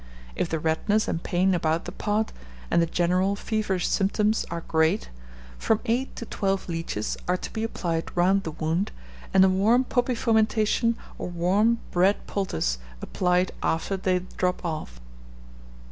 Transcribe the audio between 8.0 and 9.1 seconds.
round the wound,